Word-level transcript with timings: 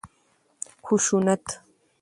خشونت 0.85 1.45